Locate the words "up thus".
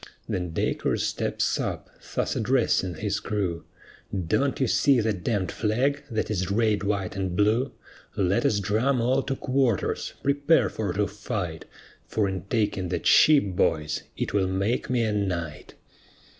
1.59-2.35